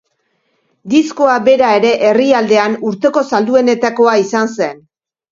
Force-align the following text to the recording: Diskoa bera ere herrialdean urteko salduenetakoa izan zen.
Diskoa 0.91 1.33
bera 1.49 1.67
ere 1.79 1.91
herrialdean 2.07 2.77
urteko 2.91 3.23
salduenetakoa 3.33 4.15
izan 4.23 4.49
zen. 4.55 4.81